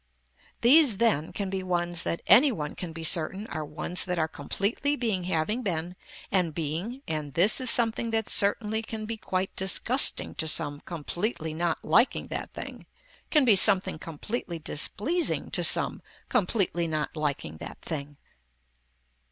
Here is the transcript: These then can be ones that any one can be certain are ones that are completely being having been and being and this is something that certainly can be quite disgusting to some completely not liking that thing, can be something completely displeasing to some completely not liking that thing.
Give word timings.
These 0.61 0.97
then 0.97 1.31
can 1.31 1.51
be 1.51 1.61
ones 1.61 2.01
that 2.01 2.23
any 2.25 2.51
one 2.51 2.73
can 2.73 2.91
be 2.91 3.03
certain 3.03 3.45
are 3.45 3.63
ones 3.63 4.03
that 4.05 4.17
are 4.17 4.27
completely 4.27 4.95
being 4.95 5.25
having 5.25 5.61
been 5.61 5.95
and 6.31 6.55
being 6.55 7.03
and 7.07 7.35
this 7.35 7.61
is 7.61 7.69
something 7.69 8.09
that 8.09 8.27
certainly 8.27 8.81
can 8.81 9.05
be 9.05 9.15
quite 9.15 9.55
disgusting 9.55 10.33
to 10.33 10.47
some 10.47 10.79
completely 10.79 11.53
not 11.53 11.85
liking 11.85 12.29
that 12.29 12.51
thing, 12.51 12.87
can 13.29 13.45
be 13.45 13.55
something 13.55 13.99
completely 13.99 14.57
displeasing 14.57 15.51
to 15.51 15.63
some 15.63 16.01
completely 16.29 16.87
not 16.87 17.15
liking 17.15 17.57
that 17.57 17.79
thing. 17.83 18.17